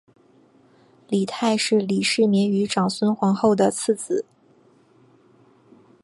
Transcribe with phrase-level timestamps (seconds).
[1.09, 4.25] 李泰是李世民与长孙皇后的次子。